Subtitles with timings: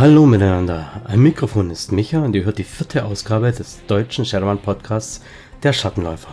[0.00, 4.58] Hallo miteinander, am Mikrofon ist Micha und ihr hört die vierte Ausgabe des deutschen Shadowrun
[4.58, 5.24] Podcasts
[5.64, 6.28] Der Schattenläufer.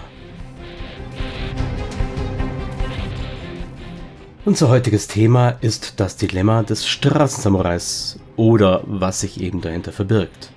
[4.46, 10.52] Unser heutiges Thema ist das Dilemma des Straßensamurais oder was sich eben dahinter verbirgt.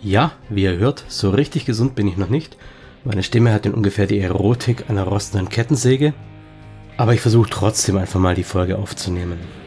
[0.00, 2.56] Ja, wie ihr hört, so richtig gesund bin ich noch nicht.
[3.02, 6.14] Meine Stimme hat in ungefähr die Erotik einer rostenden Kettensäge,
[6.96, 9.59] aber ich versuche trotzdem einfach mal die Folge aufzunehmen.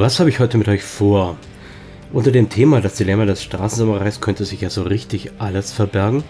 [0.00, 1.36] Was habe ich heute mit euch vor?
[2.10, 6.24] Unter dem Thema das Dilemma des Straßensamurais könnte sich ja so richtig alles verbergen.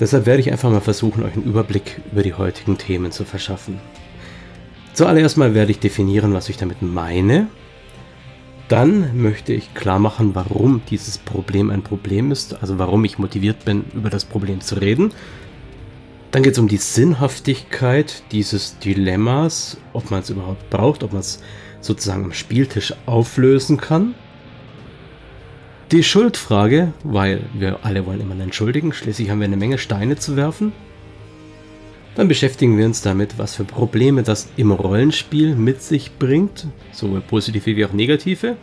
[0.00, 3.80] Deshalb werde ich einfach mal versuchen, euch einen Überblick über die heutigen Themen zu verschaffen.
[4.94, 7.48] Zuallererst mal werde ich definieren, was ich damit meine.
[8.68, 13.66] Dann möchte ich klar machen, warum dieses Problem ein Problem ist, also warum ich motiviert
[13.66, 15.12] bin, über das Problem zu reden.
[16.30, 21.20] Dann geht es um die Sinnhaftigkeit dieses Dilemmas, ob man es überhaupt braucht, ob man
[21.20, 21.40] es
[21.86, 24.14] sozusagen am Spieltisch auflösen kann.
[25.92, 30.36] Die Schuldfrage, weil wir alle wollen immer entschuldigen, schließlich haben wir eine Menge Steine zu
[30.36, 30.72] werfen.
[32.16, 37.20] Dann beschäftigen wir uns damit, was für Probleme das im Rollenspiel mit sich bringt, sowohl
[37.20, 38.56] positive wie auch negative.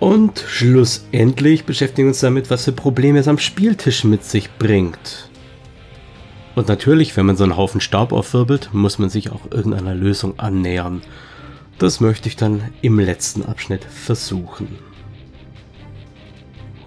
[0.00, 5.30] Und schlussendlich beschäftigen wir uns damit, was für Probleme es am Spieltisch mit sich bringt.
[6.54, 10.38] Und natürlich, wenn man so einen Haufen Staub aufwirbelt, muss man sich auch irgendeiner Lösung
[10.38, 11.00] annähern.
[11.78, 14.78] Das möchte ich dann im letzten Abschnitt versuchen.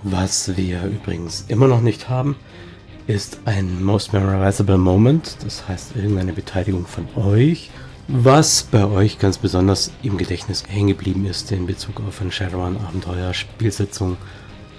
[0.03, 2.35] Was wir übrigens immer noch nicht haben,
[3.07, 7.69] ist ein Most Memorizable Moment, das heißt irgendeine Beteiligung von euch,
[8.07, 13.33] was bei euch ganz besonders im Gedächtnis hängen geblieben ist in Bezug auf ein Shadowrun-Abenteuer,
[13.33, 14.17] Spielsitzung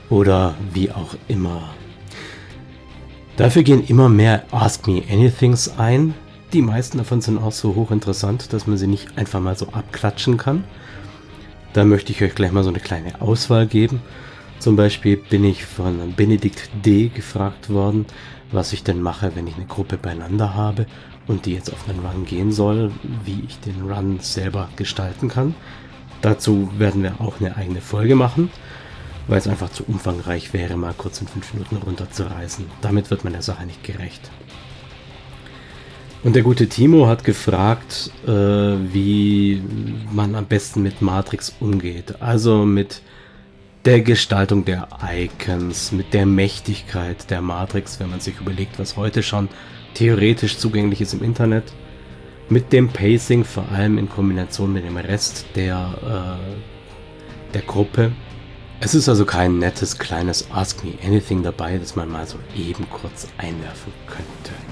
[0.09, 1.75] oder wie auch immer.
[3.37, 6.15] Dafür gehen immer mehr Ask Me Anythings ein,
[6.53, 10.37] die meisten davon sind auch so hochinteressant, dass man sie nicht einfach mal so abklatschen
[10.37, 10.65] kann.
[11.75, 14.01] Da möchte ich euch gleich mal so eine kleine Auswahl geben.
[14.59, 17.09] Zum Beispiel bin ich von Benedikt D.
[17.09, 18.07] gefragt worden,
[18.51, 20.87] was ich denn mache, wenn ich eine Gruppe beieinander habe
[21.27, 22.91] und die jetzt auf einen Run gehen soll,
[23.25, 25.55] wie ich den Run selber gestalten kann.
[26.23, 28.51] Dazu werden wir auch eine eigene Folge machen,
[29.29, 32.65] weil es einfach zu umfangreich wäre, mal kurz in fünf Minuten runterzureißen.
[32.81, 34.31] Damit wird man der Sache nicht gerecht.
[36.25, 39.63] Und der gute Timo hat gefragt, äh, wie
[40.13, 42.21] man am besten mit Matrix umgeht.
[42.21, 43.03] Also mit
[43.85, 49.23] der Gestaltung der Icons, mit der Mächtigkeit der Matrix, wenn man sich überlegt, was heute
[49.23, 49.49] schon
[49.95, 51.73] theoretisch zugänglich ist im Internet.
[52.49, 58.11] Mit dem Pacing, vor allem in Kombination mit dem Rest der, äh, der Gruppe.
[58.81, 62.89] Es ist also kein nettes kleines Ask Me Anything dabei, das man mal so eben
[62.91, 64.68] kurz einwerfen könnte.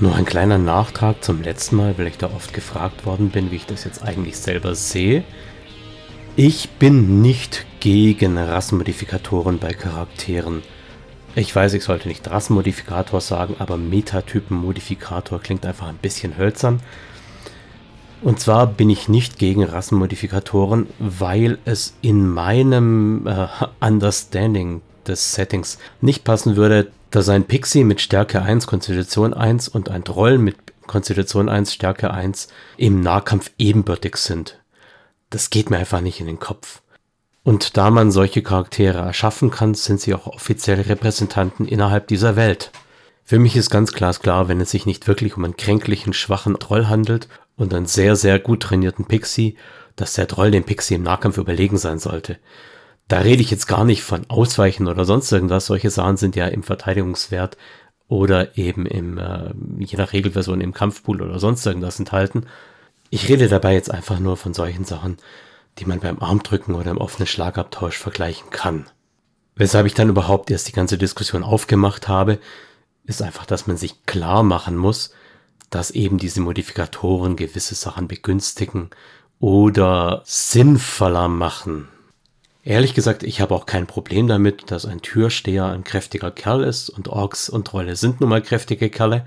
[0.00, 3.56] Nur ein kleiner Nachtrag zum letzten Mal, weil ich da oft gefragt worden bin, wie
[3.56, 5.24] ich das jetzt eigentlich selber sehe.
[6.36, 10.62] Ich bin nicht gegen Rassenmodifikatoren bei Charakteren.
[11.34, 16.80] Ich weiß, ich sollte nicht Rassenmodifikator sagen, aber Metatypenmodifikator klingt einfach ein bisschen hölzern.
[18.22, 23.48] Und zwar bin ich nicht gegen Rassenmodifikatoren, weil es in meinem äh,
[23.80, 29.88] Understanding des Settings nicht passen würde, dass ein Pixie mit Stärke 1, Konstitution 1 und
[29.88, 34.60] ein Troll mit Konstitution 1, Stärke 1 im Nahkampf ebenbürtig sind.
[35.30, 36.82] Das geht mir einfach nicht in den Kopf.
[37.44, 42.70] Und da man solche Charaktere erschaffen kann, sind sie auch offizielle Repräsentanten innerhalb dieser Welt.
[43.24, 46.88] Für mich ist ganz klar, wenn es sich nicht wirklich um einen kränklichen, schwachen Troll
[46.88, 49.56] handelt und einen sehr, sehr gut trainierten Pixie,
[49.96, 52.38] dass der Troll dem Pixie im Nahkampf überlegen sein sollte.
[53.08, 55.66] Da rede ich jetzt gar nicht von Ausweichen oder sonst irgendwas.
[55.66, 57.56] Solche Sachen sind ja im Verteidigungswert
[58.06, 62.46] oder eben im, äh, je nach Regelversion im Kampfpool oder sonst irgendwas enthalten.
[63.10, 65.16] Ich rede dabei jetzt einfach nur von solchen Sachen,
[65.78, 68.86] die man beim Armdrücken oder im offenen Schlagabtausch vergleichen kann.
[69.54, 72.38] Weshalb ich dann überhaupt erst die ganze Diskussion aufgemacht habe,
[73.04, 75.12] ist einfach, dass man sich klar machen muss,
[75.70, 78.90] dass eben diese Modifikatoren gewisse Sachen begünstigen
[79.40, 81.88] oder sinnvoller machen.
[82.68, 86.90] Ehrlich gesagt, ich habe auch kein Problem damit, dass ein Türsteher ein kräftiger Kerl ist
[86.90, 89.26] und Orks und Trolle sind nun mal kräftige Kerle.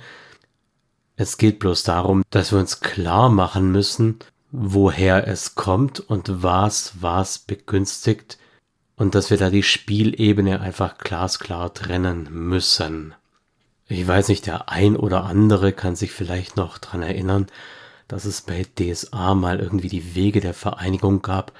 [1.15, 4.19] Es geht bloß darum, dass wir uns klar machen müssen,
[4.51, 8.38] woher es kommt und was was begünstigt
[8.95, 13.15] und dass wir da die Spielebene einfach glasklar trennen müssen.
[13.88, 17.47] Ich weiß nicht, der ein oder andere kann sich vielleicht noch dran erinnern,
[18.07, 21.53] dass es bei DSA mal irgendwie die Wege der Vereinigung gab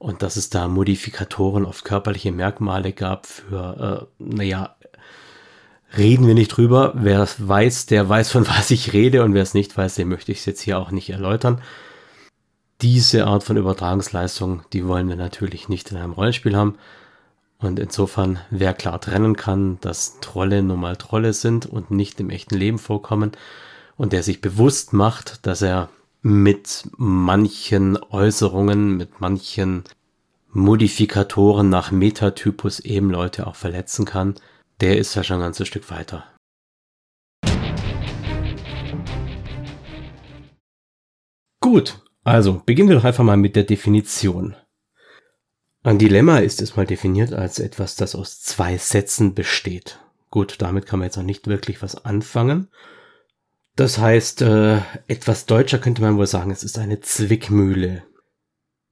[0.00, 4.74] und dass es da Modifikatoren auf körperliche Merkmale gab für, äh, naja,
[5.96, 6.94] reden wir nicht drüber.
[6.96, 10.08] Wer es weiß, der weiß, von was ich rede und wer es nicht weiß, den
[10.08, 11.60] möchte ich es jetzt hier auch nicht erläutern.
[12.80, 16.78] Diese Art von Übertragungsleistung, die wollen wir natürlich nicht in einem Rollenspiel haben.
[17.58, 22.30] Und insofern, wer klar trennen kann, dass Trolle nun mal Trolle sind und nicht im
[22.30, 23.32] echten Leben vorkommen
[23.98, 25.90] und der sich bewusst macht, dass er
[26.22, 29.84] mit manchen Äußerungen, mit manchen
[30.52, 34.34] Modifikatoren nach Metatypus eben Leute auch verletzen kann,
[34.80, 36.24] der ist ja schon ein ganzes Stück weiter.
[41.60, 44.56] Gut, also beginnen wir doch einfach mal mit der Definition.
[45.82, 50.00] Ein Dilemma ist es mal definiert als etwas, das aus zwei Sätzen besteht.
[50.30, 52.68] Gut, damit kann man jetzt noch nicht wirklich was anfangen.
[53.80, 58.02] Das heißt, äh, etwas deutscher könnte man wohl sagen, es ist eine Zwickmühle.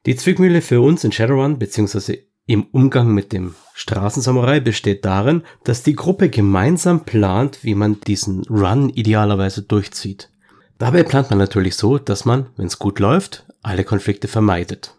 [0.06, 5.82] Die Zwickmühle für uns in Shadowrun, beziehungsweise im Umgang mit dem Straßensamurai besteht darin, dass
[5.82, 10.30] die Gruppe gemeinsam plant, wie man diesen Run idealerweise durchzieht.
[10.78, 14.94] Dabei plant man natürlich so, dass man, wenn es gut läuft, alle Konflikte vermeidet.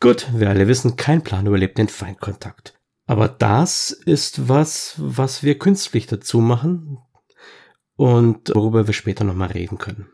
[0.00, 2.72] Gut, wir alle wissen, kein Plan überlebt den Feindkontakt.
[3.06, 6.96] Aber das ist was, was wir künstlich dazu machen
[8.00, 10.06] und worüber wir später nochmal reden können.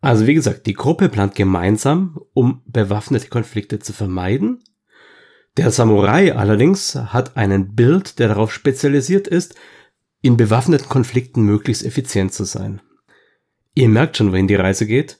[0.00, 4.62] Also wie gesagt, die Gruppe plant gemeinsam, um bewaffnete Konflikte zu vermeiden.
[5.56, 9.56] Der Samurai allerdings hat einen Bild, der darauf spezialisiert ist,
[10.22, 12.80] in bewaffneten Konflikten möglichst effizient zu sein.
[13.74, 15.18] Ihr merkt schon, wohin die Reise geht.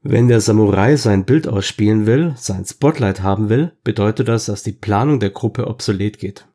[0.00, 4.72] Wenn der Samurai sein Bild ausspielen will, sein Spotlight haben will, bedeutet das, dass die
[4.72, 6.48] Planung der Gruppe obsolet geht.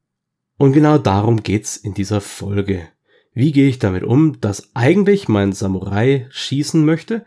[0.57, 2.87] Und genau darum geht's in dieser Folge.
[3.33, 7.25] Wie gehe ich damit um, dass eigentlich mein Samurai schießen möchte,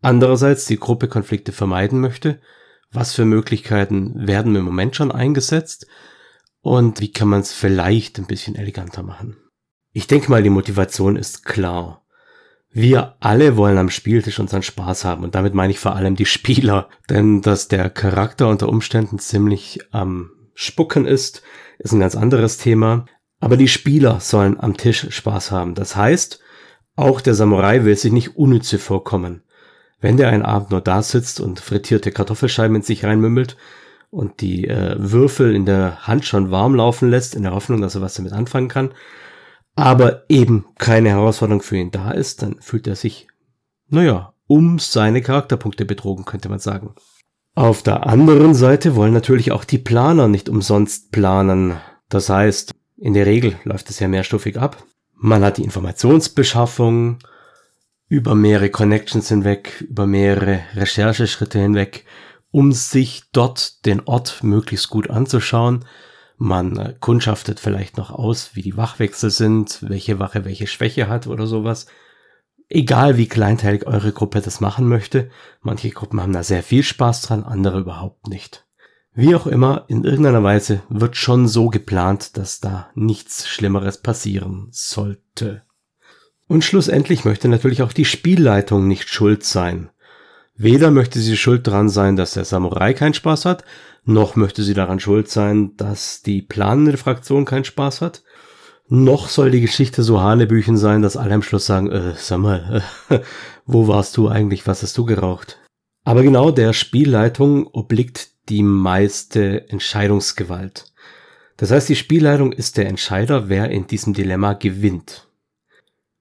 [0.00, 2.40] andererseits die Gruppe Konflikte vermeiden möchte?
[2.90, 5.86] Was für Möglichkeiten werden im Moment schon eingesetzt?
[6.60, 9.36] Und wie kann man es vielleicht ein bisschen eleganter machen?
[9.92, 12.04] Ich denke mal, die Motivation ist klar.
[12.70, 16.26] Wir alle wollen am Spieltisch unseren Spaß haben und damit meine ich vor allem die
[16.26, 16.88] Spieler.
[17.08, 21.42] Denn dass der Charakter unter Umständen ziemlich am Spucken ist,
[21.78, 23.06] ist ein ganz anderes Thema.
[23.44, 25.74] Aber die Spieler sollen am Tisch Spaß haben.
[25.74, 26.40] Das heißt,
[26.96, 29.42] auch der Samurai will sich nicht unnütze vorkommen.
[30.00, 33.58] Wenn der einen Abend nur da sitzt und frittierte Kartoffelscheiben in sich reinmümmelt
[34.08, 37.94] und die äh, Würfel in der Hand schon warm laufen lässt, in der Hoffnung, dass
[37.94, 38.94] er was damit anfangen kann,
[39.74, 43.28] aber eben keine Herausforderung für ihn da ist, dann fühlt er sich,
[43.88, 46.94] naja, um seine Charakterpunkte betrogen, könnte man sagen.
[47.54, 51.74] Auf der anderen Seite wollen natürlich auch die Planer nicht umsonst planen.
[52.08, 54.84] Das heißt, in der Regel läuft es ja mehrstufig ab.
[55.14, 57.18] Man hat die Informationsbeschaffung
[58.08, 62.04] über mehrere Connections hinweg, über mehrere Rechercheschritte hinweg,
[62.50, 65.84] um sich dort den Ort möglichst gut anzuschauen,
[66.36, 71.26] man äh, kundschaftet vielleicht noch aus, wie die Wachwechsel sind, welche Wache welche Schwäche hat
[71.26, 71.86] oder sowas.
[72.68, 77.22] Egal wie kleinteilig eure Gruppe das machen möchte, manche Gruppen haben da sehr viel Spaß
[77.22, 78.66] dran, andere überhaupt nicht.
[79.16, 84.66] Wie auch immer, in irgendeiner Weise wird schon so geplant, dass da nichts Schlimmeres passieren
[84.72, 85.62] sollte.
[86.48, 89.90] Und schlussendlich möchte natürlich auch die Spielleitung nicht schuld sein.
[90.56, 93.64] Weder möchte sie schuld dran sein, dass der Samurai keinen Spaß hat,
[94.04, 98.22] noch möchte sie daran schuld sein, dass die planende Fraktion keinen Spaß hat.
[98.88, 102.82] Noch soll die Geschichte so Hanebüchen sein, dass alle am Schluss sagen, äh, sag mal,
[103.08, 103.20] äh,
[103.64, 105.58] wo warst du eigentlich, was hast du geraucht?
[106.04, 110.92] Aber genau der Spielleitung obliegt die meiste Entscheidungsgewalt.
[111.56, 115.28] Das heißt, die Spielleitung ist der Entscheider, wer in diesem Dilemma gewinnt.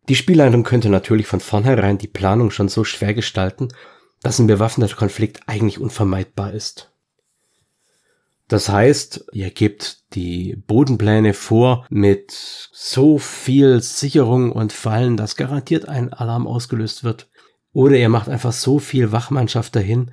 [0.09, 3.69] Die Spielleitung könnte natürlich von vornherein die Planung schon so schwer gestalten,
[4.21, 6.91] dass ein bewaffneter Konflikt eigentlich unvermeidbar ist.
[8.47, 15.87] Das heißt, ihr gebt die Bodenpläne vor mit so viel Sicherung und Fallen, dass garantiert
[15.87, 17.29] ein Alarm ausgelöst wird.
[17.71, 20.11] Oder ihr macht einfach so viel Wachmannschaft dahin,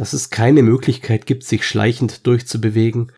[0.00, 3.12] dass es keine Möglichkeit gibt, sich schleichend durchzubewegen.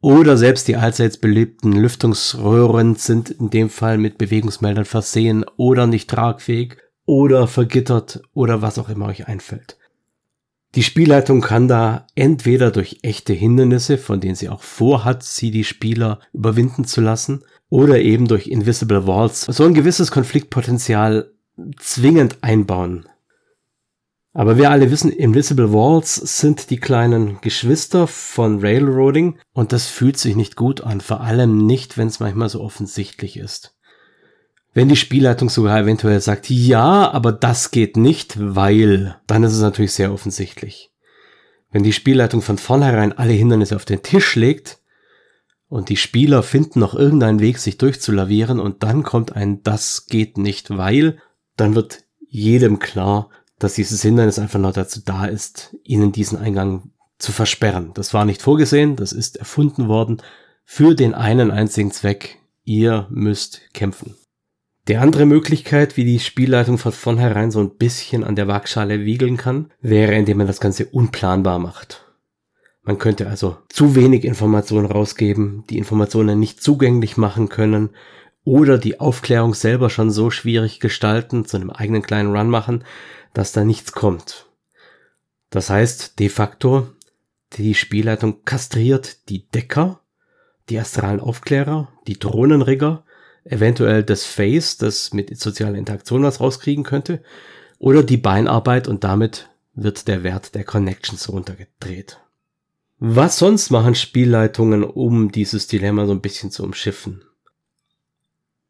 [0.00, 6.10] Oder selbst die allseits beliebten Lüftungsröhren sind in dem Fall mit Bewegungsmeldern versehen oder nicht
[6.10, 9.78] tragfähig oder vergittert oder was auch immer euch einfällt.
[10.74, 15.64] Die Spielleitung kann da entweder durch echte Hindernisse, von denen sie auch vorhat, sie die
[15.64, 21.32] Spieler überwinden zu lassen, oder eben durch Invisible Walls so ein gewisses Konfliktpotenzial
[21.78, 23.06] zwingend einbauen.
[24.36, 30.18] Aber wir alle wissen, Invisible Walls sind die kleinen Geschwister von Railroading und das fühlt
[30.18, 33.74] sich nicht gut an, vor allem nicht, wenn es manchmal so offensichtlich ist.
[34.74, 39.62] Wenn die Spielleitung sogar eventuell sagt, ja, aber das geht nicht, weil, dann ist es
[39.62, 40.90] natürlich sehr offensichtlich.
[41.70, 44.80] Wenn die Spielleitung von vornherein alle Hindernisse auf den Tisch legt
[45.70, 50.36] und die Spieler finden noch irgendeinen Weg, sich durchzulavieren und dann kommt ein das geht
[50.36, 51.16] nicht, weil,
[51.56, 56.90] dann wird jedem klar, dass dieses Hindernis einfach nur dazu da ist, ihnen diesen Eingang
[57.18, 57.92] zu versperren.
[57.94, 60.22] Das war nicht vorgesehen, das ist erfunden worden
[60.64, 62.38] für den einen einzigen Zweck.
[62.64, 64.16] Ihr müsst kämpfen.
[64.88, 69.36] Die andere Möglichkeit, wie die Spielleitung von vornherein so ein bisschen an der Waagschale wiegeln
[69.36, 72.04] kann, wäre, indem man das Ganze unplanbar macht.
[72.82, 77.90] Man könnte also zu wenig Informationen rausgeben, die Informationen nicht zugänglich machen können
[78.44, 82.84] oder die Aufklärung selber schon so schwierig gestalten, zu einem eigenen kleinen Run machen,
[83.36, 84.46] dass da nichts kommt.
[85.50, 86.88] Das heißt, de facto,
[87.52, 90.00] die Spielleitung kastriert die Decker,
[90.70, 93.04] die astralen Aufklärer, die Drohnenrigger,
[93.44, 97.22] eventuell das Face, das mit sozialer Interaktion was rauskriegen könnte,
[97.78, 102.18] oder die Beinarbeit und damit wird der Wert der Connections runtergedreht.
[102.98, 107.22] Was sonst machen Spielleitungen, um dieses Dilemma so ein bisschen zu umschiffen?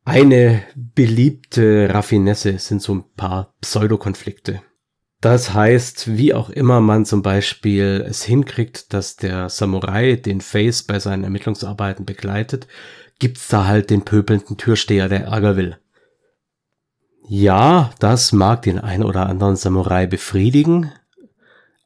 [0.07, 4.63] Eine beliebte Raffinesse sind so ein paar Pseudokonflikte.
[5.21, 10.85] Das heißt, wie auch immer man zum Beispiel es hinkriegt, dass der Samurai den Face
[10.85, 12.69] bei seinen Ermittlungsarbeiten begleitet,
[13.19, 15.77] gibt's da halt den pöbelnden Türsteher, der Ärger will.
[17.27, 20.93] Ja, das mag den ein oder anderen Samurai befriedigen,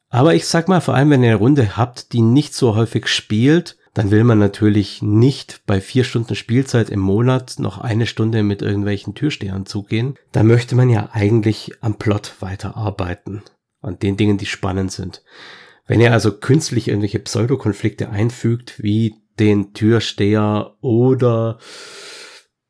[0.09, 3.07] aber ich sag mal, vor allem wenn ihr eine Runde habt, die nicht so häufig
[3.07, 8.41] spielt, dann will man natürlich nicht bei vier Stunden Spielzeit im Monat noch eine Stunde
[8.41, 10.15] mit irgendwelchen Türstehern zugehen.
[10.31, 13.43] Da möchte man ja eigentlich am Plot weiterarbeiten.
[13.81, 15.23] An den Dingen, die spannend sind.
[15.87, 21.57] Wenn ihr also künstlich irgendwelche Pseudokonflikte einfügt, wie den Türsteher oder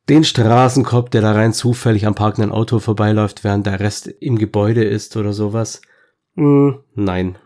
[0.10, 4.84] den Straßenkopf, der da rein zufällig am parkenden Auto vorbeiläuft, während der Rest im Gebäude
[4.84, 5.82] ist oder sowas.
[6.36, 7.38] Hm, nein,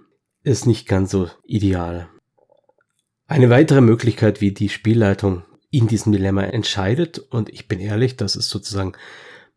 [0.44, 2.08] ist nicht ganz so ideal.
[3.28, 8.36] Eine weitere Möglichkeit, wie die Spielleitung in diesem Dilemma entscheidet, und ich bin ehrlich, das
[8.36, 8.94] ist sozusagen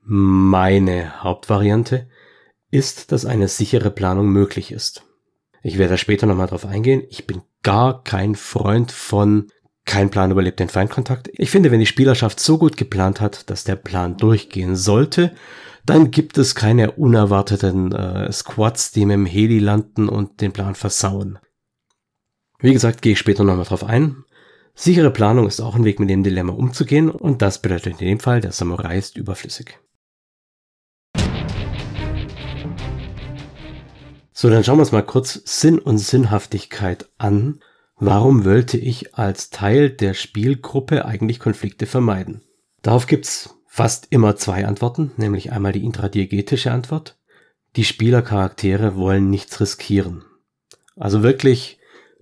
[0.02, 2.08] meine Hauptvariante,
[2.70, 5.04] ist, dass eine sichere Planung möglich ist.
[5.62, 7.02] Ich werde da später nochmal drauf eingehen.
[7.10, 9.48] Ich bin gar kein Freund von
[9.84, 11.30] kein Plan überlebt den Feindkontakt.
[11.32, 15.32] Ich finde, wenn die Spielerschaft so gut geplant hat, dass der Plan durchgehen sollte,
[15.84, 20.74] dann gibt es keine unerwarteten äh, Squads, die mit dem Heli landen und den Plan
[20.74, 21.38] versauen.
[22.60, 24.24] Wie gesagt, gehe ich später nochmal drauf ein.
[24.74, 28.20] Sichere Planung ist auch ein Weg, mit dem Dilemma umzugehen und das bedeutet in dem
[28.20, 29.78] Fall, der Samurai ist überflüssig.
[34.32, 37.60] So, dann schauen wir uns mal kurz Sinn und Sinnhaftigkeit an.
[37.96, 42.42] Warum wollte ich als Teil der Spielgruppe eigentlich Konflikte vermeiden?
[42.82, 47.18] Darauf gibt's fast immer zwei Antworten, nämlich einmal die intradiegetische Antwort.
[47.76, 50.24] Die Spielercharaktere wollen nichts riskieren.
[50.96, 51.77] Also wirklich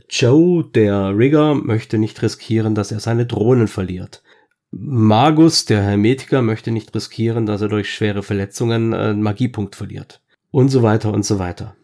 [0.08, 4.22] Joe, der Rigger, möchte nicht riskieren, dass er seine Drohnen verliert.
[4.70, 10.22] Magus, der Hermetiker, möchte nicht riskieren, dass er durch schwere Verletzungen einen Magiepunkt verliert.
[10.50, 11.76] Und so weiter und so weiter.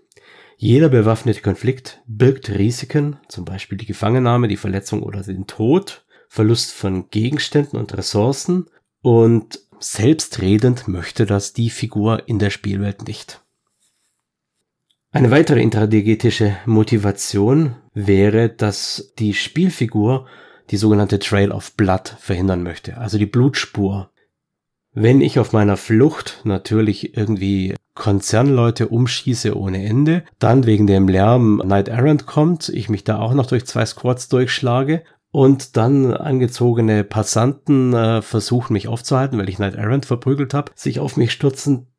[0.56, 6.72] Jeder bewaffnete Konflikt birgt Risiken, zum Beispiel die Gefangennahme, die Verletzung oder den Tod, Verlust
[6.72, 8.66] von Gegenständen und Ressourcen
[9.02, 13.41] und selbstredend möchte das die Figur in der Spielwelt nicht.
[15.14, 20.26] Eine weitere intradegetische Motivation wäre, dass die Spielfigur
[20.70, 24.10] die sogenannte Trail of Blood verhindern möchte, also die Blutspur.
[24.94, 31.62] Wenn ich auf meiner Flucht natürlich irgendwie Konzernleute umschieße ohne Ende, dann wegen dem Lärm
[31.62, 37.04] Night Errant kommt, ich mich da auch noch durch zwei Squads durchschlage und dann angezogene
[37.04, 41.91] Passanten äh, versuchen mich aufzuhalten, weil ich Night Errant verprügelt habe, sich auf mich stürzen,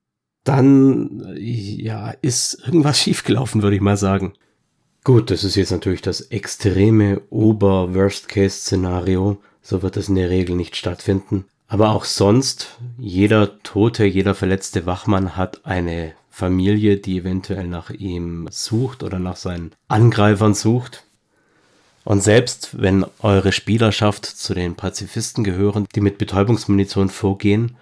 [0.43, 4.33] dann ja, ist irgendwas schiefgelaufen, würde ich mal sagen.
[5.03, 9.41] Gut, das ist jetzt natürlich das extreme Ober-Worst-Case-Szenario.
[9.61, 11.45] So wird es in der Regel nicht stattfinden.
[11.67, 18.47] Aber auch sonst, jeder tote, jeder verletzte Wachmann hat eine Familie, die eventuell nach ihm
[18.49, 21.03] sucht oder nach seinen Angreifern sucht.
[22.05, 27.75] Und selbst wenn eure Spielerschaft zu den Pazifisten gehören, die mit Betäubungsmunition vorgehen,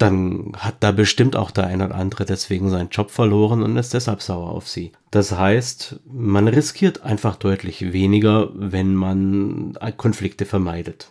[0.00, 3.94] dann hat da bestimmt auch der ein oder andere deswegen seinen Job verloren und ist
[3.94, 4.92] deshalb sauer auf sie.
[5.10, 11.10] Das heißt, man riskiert einfach deutlich weniger, wenn man Konflikte vermeidet.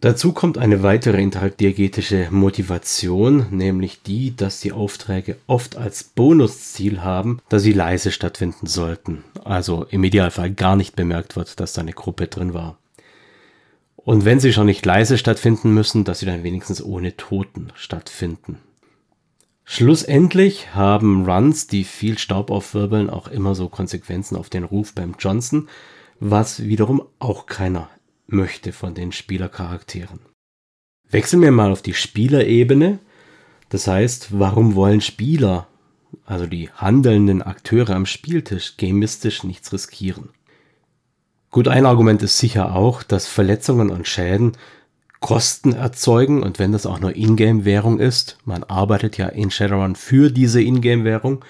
[0.00, 7.40] Dazu kommt eine weitere interdiegetische Motivation, nämlich die, dass die Aufträge oft als Bonusziel haben,
[7.50, 9.24] dass sie leise stattfinden sollten.
[9.44, 12.78] Also im Idealfall gar nicht bemerkt wird, dass da eine Gruppe drin war.
[14.04, 18.58] Und wenn sie schon nicht leise stattfinden müssen, dass sie dann wenigstens ohne Toten stattfinden.
[19.64, 25.14] Schlussendlich haben Runs, die viel Staub aufwirbeln, auch immer so Konsequenzen auf den Ruf beim
[25.18, 25.68] Johnson,
[26.18, 27.88] was wiederum auch keiner
[28.26, 30.20] möchte von den Spielercharakteren.
[31.08, 32.98] Wechseln wir mal auf die Spielerebene.
[33.68, 35.68] Das heißt, warum wollen Spieler,
[36.24, 40.30] also die handelnden Akteure am Spieltisch, gamistisch nichts riskieren?
[41.52, 44.52] Gut, ein Argument ist sicher auch, dass Verletzungen und Schäden
[45.18, 50.30] Kosten erzeugen und wenn das auch nur Ingame-Währung ist, man arbeitet ja in Shadowrun für
[50.30, 51.44] diese Ingame-Währung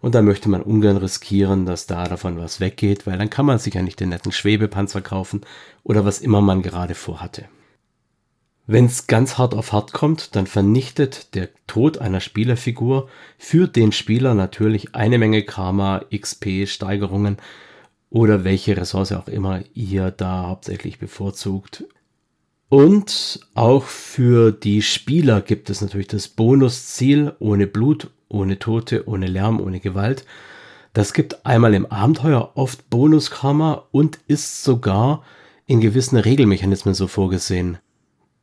[0.00, 3.58] und da möchte man ungern riskieren, dass da davon was weggeht, weil dann kann man
[3.58, 5.42] sich ja nicht den netten Schwebepanzer kaufen
[5.84, 7.44] oder was immer man gerade vorhatte.
[8.66, 13.92] Wenn es ganz hart auf hart kommt, dann vernichtet der Tod einer Spielerfigur für den
[13.92, 17.36] Spieler natürlich eine Menge Karma, XP, Steigerungen
[18.12, 21.84] oder welche Ressource auch immer ihr da hauptsächlich bevorzugt.
[22.68, 29.26] Und auch für die Spieler gibt es natürlich das Bonusziel ohne Blut, ohne Tote, ohne
[29.26, 30.24] Lärm, ohne Gewalt.
[30.92, 35.22] Das gibt einmal im Abenteuer oft Bonuskarma und ist sogar
[35.66, 37.78] in gewissen Regelmechanismen so vorgesehen.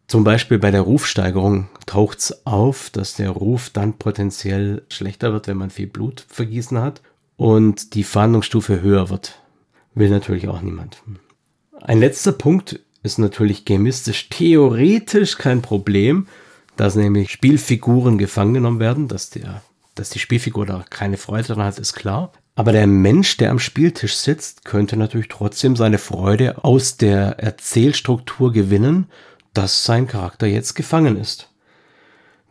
[0.08, 5.48] Zum Beispiel bei der Rufsteigerung taucht es auf, dass der Ruf dann potenziell schlechter wird,
[5.48, 7.04] wenn man viel Blut vergießen hat
[7.38, 9.40] und die Fahndungsstufe höher wird.
[9.94, 11.02] Will natürlich auch niemand.
[11.82, 16.28] Ein letzter Punkt ist natürlich gamistisch theoretisch kein Problem,
[16.76, 19.62] dass nämlich Spielfiguren gefangen genommen werden, dass, der,
[19.96, 22.32] dass die Spielfigur da keine Freude daran hat, ist klar.
[22.56, 28.52] Aber der Mensch, der am Spieltisch sitzt, könnte natürlich trotzdem seine Freude aus der Erzählstruktur
[28.52, 29.08] gewinnen,
[29.54, 31.50] dass sein Charakter jetzt gefangen ist.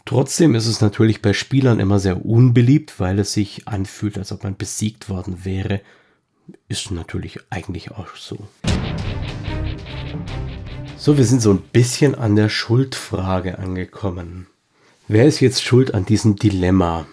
[0.07, 4.45] Trotzdem ist es natürlich bei Spielern immer sehr unbeliebt, weil es sich anfühlt, als ob
[4.45, 5.83] man besiegt worden wäre
[6.69, 8.39] ist natürlich eigentlich auch so.
[10.97, 14.47] So, wir sind so ein bisschen an der Schuldfrage angekommen.
[15.07, 17.07] Wer ist jetzt schuld an diesem Dilemma?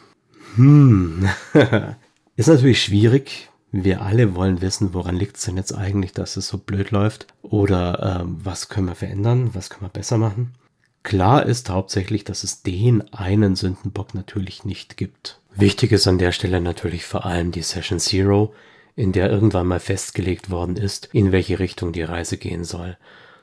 [0.56, 1.30] Hm,
[2.36, 3.50] ist natürlich schwierig.
[3.72, 7.28] Wir alle wollen wissen, woran liegt es denn jetzt eigentlich, dass es so blöd läuft?
[7.42, 9.52] Oder ähm, was können wir verändern?
[9.54, 10.54] Was können wir besser machen?
[11.04, 15.40] Klar ist hauptsächlich, dass es den einen Sündenbock natürlich nicht gibt.
[15.54, 18.54] Wichtig ist an der Stelle natürlich vor allem die Session Zero,
[18.96, 22.98] in der irgendwann mal festgelegt worden ist, in welche Richtung die Reise gehen soll.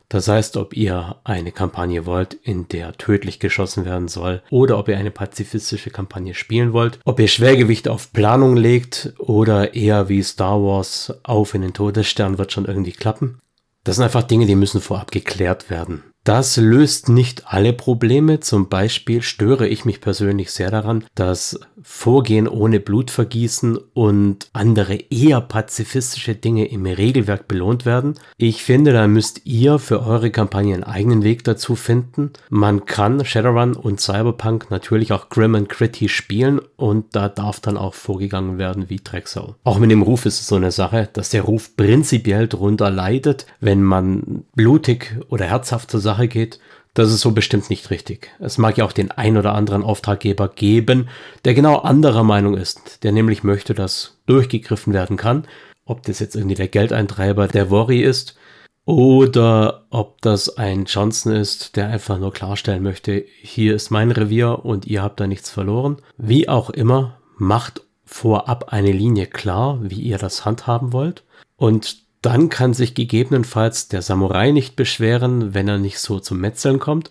[0.09, 4.89] Das heißt, ob ihr eine Kampagne wollt, in der tödlich geschossen werden soll, oder ob
[4.89, 10.23] ihr eine pazifistische Kampagne spielen wollt, ob ihr Schwergewicht auf Planung legt oder eher wie
[10.23, 13.41] Star Wars auf in den Todesstern wird schon irgendwie klappen.
[13.85, 16.12] Das sind einfach Dinge, die müssen vorab geklärt werden.
[16.25, 18.39] Das löst nicht alle Probleme.
[18.39, 25.41] Zum Beispiel störe ich mich persönlich sehr daran, dass Vorgehen ohne Blutvergießen und andere eher
[25.41, 28.15] pazifistische Dinge im Regelwerk belohnt werden.
[28.37, 32.31] Ich finde, da müsst ihr für eure Kampagne einen eigenen Weg dazu finden.
[32.51, 37.77] Man kann Shadowrun und Cyberpunk natürlich auch Grim and Gritty spielen und da darf dann
[37.77, 39.57] auch vorgegangen werden wie Drecksau.
[39.65, 43.47] Auch mit dem Ruf ist es so eine Sache, dass der Ruf prinzipiell darunter leidet,
[43.61, 46.61] wenn man blutig oder herzhaft zur Sache geht,
[46.95, 48.31] das ist so bestimmt nicht richtig.
[48.39, 51.09] Es mag ja auch den ein oder anderen Auftraggeber geben,
[51.45, 55.47] der genau anderer Meinung ist, der nämlich möchte, dass durchgegriffen werden kann.
[55.87, 58.37] Ob das jetzt irgendwie der Geldeintreiber der Worry ist
[58.85, 64.65] oder ob das ein Johnson ist, der einfach nur klarstellen möchte, hier ist mein Revier
[64.65, 65.97] und ihr habt da nichts verloren.
[66.19, 71.25] Wie auch immer, macht vorab eine Linie klar, wie ihr das handhaben wollt.
[71.57, 76.79] Und dann kann sich gegebenenfalls der Samurai nicht beschweren, wenn er nicht so zum Metzeln
[76.79, 77.11] kommt.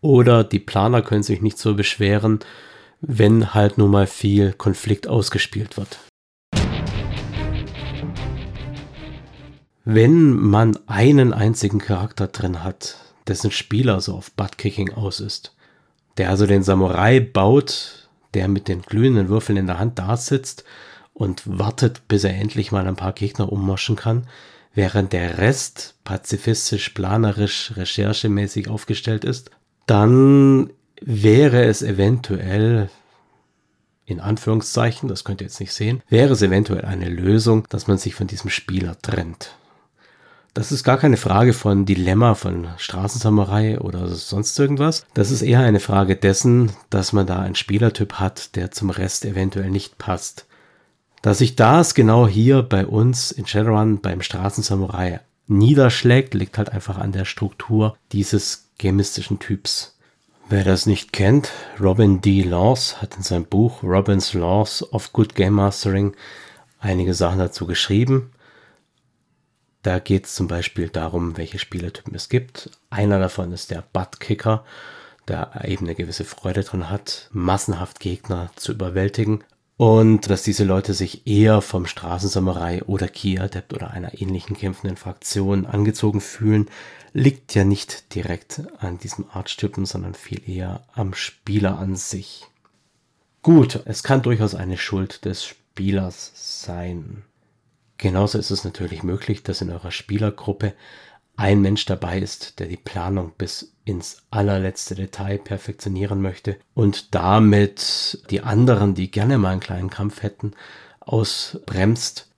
[0.00, 2.40] Oder die Planer können sich nicht so beschweren,
[3.02, 5.98] wenn halt nun mal viel Konflikt ausgespielt wird.
[9.84, 15.54] Wenn man einen einzigen Charakter drin hat, dessen Spieler so auf Buttkicking aus ist,
[16.16, 20.64] der also den Samurai baut, der mit den glühenden Würfeln in der Hand da sitzt
[21.18, 24.28] und wartet, bis er endlich mal ein paar Gegner ummoschen kann,
[24.72, 29.50] während der Rest pazifistisch, planerisch, recherchemäßig aufgestellt ist,
[29.86, 32.88] dann wäre es eventuell,
[34.06, 37.98] in Anführungszeichen, das könnt ihr jetzt nicht sehen, wäre es eventuell eine Lösung, dass man
[37.98, 39.56] sich von diesem Spieler trennt.
[40.54, 45.04] Das ist gar keine Frage von Dilemma von Straßensamurai oder sonst irgendwas.
[45.14, 49.24] Das ist eher eine Frage dessen, dass man da einen Spielertyp hat, der zum Rest
[49.24, 50.47] eventuell nicht passt.
[51.22, 56.98] Dass sich das genau hier bei uns in Shadowrun beim Straßensamurai niederschlägt, liegt halt einfach
[56.98, 59.96] an der Struktur dieses gamistischen Typs.
[60.48, 62.42] Wer das nicht kennt, Robin D.
[62.42, 66.14] Laws hat in seinem Buch Robin's Laws of Good Game Mastering
[66.78, 68.32] einige Sachen dazu geschrieben.
[69.82, 72.70] Da geht es zum Beispiel darum, welche Spielertypen es gibt.
[72.90, 74.64] Einer davon ist der Buttkicker,
[75.28, 79.44] der eben eine gewisse Freude drin hat, massenhaft Gegner zu überwältigen.
[79.78, 85.66] Und dass diese Leute sich eher vom Straßensamurai oder Ki-Adept oder einer ähnlichen kämpfenden Fraktion
[85.66, 86.68] angezogen fühlen,
[87.12, 92.44] liegt ja nicht direkt an diesem Artstypen, sondern viel eher am Spieler an sich.
[93.42, 97.22] Gut, es kann durchaus eine Schuld des Spielers sein.
[97.98, 100.74] Genauso ist es natürlich möglich, dass in eurer Spielergruppe
[101.38, 108.22] ein Mensch dabei ist, der die Planung bis ins allerletzte Detail perfektionieren möchte und damit
[108.30, 110.52] die anderen, die gerne mal einen kleinen Kampf hätten,
[111.00, 112.28] ausbremst.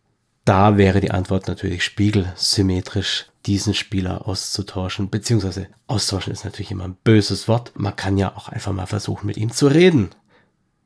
[0.45, 6.97] Da wäre die Antwort natürlich spiegelsymmetrisch diesen Spieler auszutauschen, beziehungsweise austauschen ist natürlich immer ein
[7.03, 7.73] böses Wort.
[7.75, 10.11] Man kann ja auch einfach mal versuchen, mit ihm zu reden.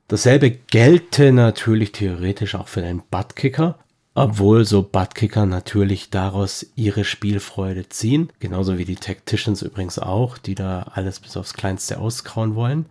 [0.07, 3.77] Dasselbe gelte natürlich theoretisch auch für den Buttkicker,
[4.15, 10.55] obwohl so Buttkicker natürlich daraus ihre Spielfreude ziehen, genauso wie die Tacticians übrigens auch, die
[10.55, 12.85] da alles bis aufs Kleinste auskauen wollen.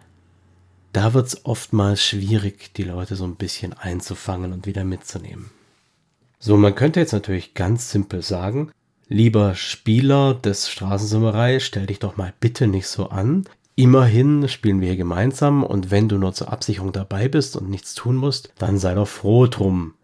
[0.93, 5.51] Da wird es oftmals schwierig, die Leute so ein bisschen einzufangen und wieder mitzunehmen.
[6.39, 8.71] So, man könnte jetzt natürlich ganz simpel sagen,
[9.09, 13.45] lieber Spieler des Straßensamurai, stell dich doch mal bitte nicht so an.
[13.77, 17.95] Immerhin spielen wir hier gemeinsam und wenn du nur zur Absicherung dabei bist und nichts
[17.95, 19.95] tun musst, dann sei doch froh drum.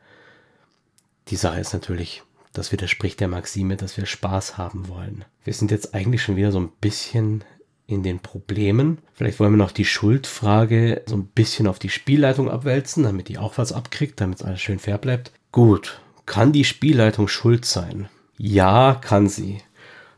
[1.31, 5.25] Die Sache ist natürlich, das widerspricht der Maxime, dass wir Spaß haben wollen.
[5.45, 7.45] Wir sind jetzt eigentlich schon wieder so ein bisschen
[7.87, 8.99] in den Problemen.
[9.15, 13.39] Vielleicht wollen wir noch die Schuldfrage so ein bisschen auf die Spielleitung abwälzen, damit die
[13.39, 15.31] auch was abkriegt, damit es alles schön fair bleibt.
[15.53, 18.09] Gut, kann die Spielleitung schuld sein?
[18.37, 19.59] Ja, kann sie.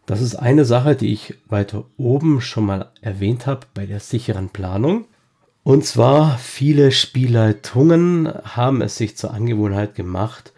[0.07, 4.49] Das ist eine Sache, die ich weiter oben schon mal erwähnt habe bei der sicheren
[4.49, 5.07] Planung.
[5.63, 10.53] Und zwar viele Spielleitungen haben es sich zur Angewohnheit gemacht,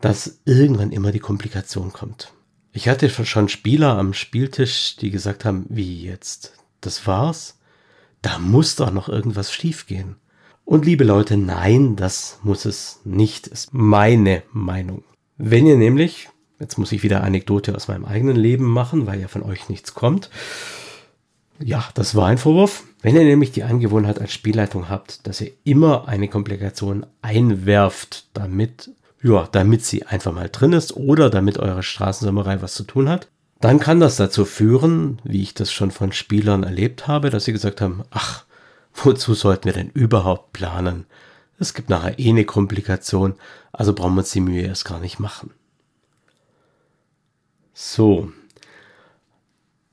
[0.00, 2.32] dass irgendwann immer die Komplikation kommt.
[2.72, 6.52] Ich hatte schon Spieler am Spieltisch, die gesagt haben, wie jetzt?
[6.80, 7.58] Das war's?
[8.22, 10.16] Da muss doch noch irgendwas schiefgehen.
[10.64, 15.02] Und liebe Leute, nein, das muss es nicht, ist meine Meinung.
[15.38, 16.28] Wenn ihr nämlich,
[16.60, 19.94] jetzt muss ich wieder Anekdote aus meinem eigenen Leben machen, weil ja von euch nichts
[19.94, 20.30] kommt.
[21.58, 22.84] Ja, das war ein Vorwurf.
[23.00, 28.90] Wenn ihr nämlich die Angewohnheit als Spielleitung habt, dass ihr immer eine Komplikation einwerft, damit
[29.22, 33.28] ja, damit sie einfach mal drin ist oder damit eure Straßensamurai was zu tun hat,
[33.60, 37.52] dann kann das dazu führen, wie ich das schon von Spielern erlebt habe, dass sie
[37.52, 38.44] gesagt haben, ach,
[38.94, 41.06] wozu sollten wir denn überhaupt planen?
[41.58, 43.34] Es gibt nachher eh eine Komplikation,
[43.72, 45.50] also brauchen wir uns die Mühe erst gar nicht machen.
[47.74, 48.32] So.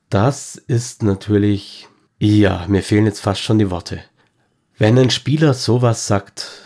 [0.08, 1.88] Das ist natürlich,
[2.20, 4.00] ja, mir fehlen jetzt fast schon die Worte.
[4.78, 6.65] Wenn ein Spieler sowas sagt,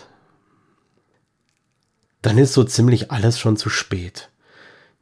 [2.23, 4.31] dann ist so ziemlich alles schon zu spät.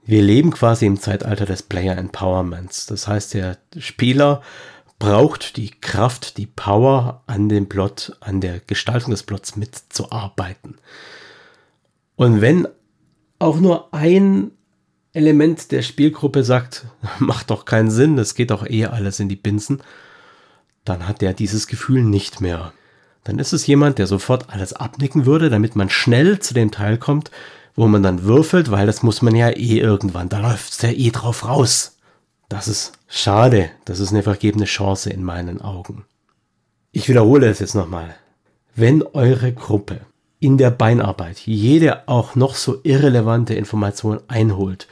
[0.05, 2.87] Wir leben quasi im Zeitalter des Player Empowerments.
[2.87, 4.43] Das heißt, der Spieler
[4.99, 10.79] braucht die Kraft, die Power an dem Plot, an der Gestaltung des Plots mitzuarbeiten.
[12.17, 12.67] Und wenn
[13.39, 14.53] auch nur ein
[15.13, 16.87] Element der Spielgruppe sagt,
[17.19, 19.83] macht doch keinen Sinn, das geht doch eh alles in die Binsen,
[20.85, 22.73] dann hat der dieses Gefühl nicht mehr
[23.29, 26.97] dann ist es jemand, der sofort alles abnicken würde, damit man schnell zu dem Teil
[26.97, 27.31] kommt,
[27.77, 30.89] wo man dann würfelt, weil das muss man ja eh irgendwann, da läuft es ja
[30.89, 31.99] eh drauf raus.
[32.49, 36.07] Das ist schade, das ist eine vergebene Chance in meinen Augen.
[36.91, 38.17] Ich wiederhole es jetzt nochmal.
[38.75, 40.01] Wenn eure Gruppe
[40.41, 44.89] in der Beinarbeit jede auch noch so irrelevante Information einholt,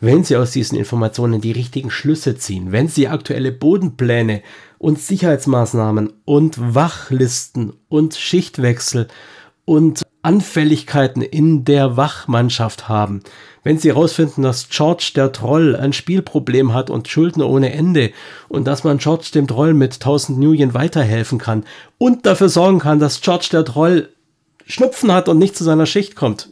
[0.00, 4.42] wenn sie aus diesen Informationen die richtigen Schlüsse ziehen, wenn sie aktuelle Bodenpläne
[4.78, 9.08] und Sicherheitsmaßnahmen und Wachlisten und Schichtwechsel
[9.66, 13.22] und Anfälligkeiten in der Wachmannschaft haben.
[13.62, 18.12] Wenn sie herausfinden, dass George der Troll ein Spielproblem hat und Schulden ohne Ende
[18.48, 21.64] und dass man George dem Troll mit 1000 Nuyen weiterhelfen kann
[21.98, 24.08] und dafür sorgen kann, dass George der Troll
[24.66, 26.50] Schnupfen hat und nicht zu seiner Schicht kommt,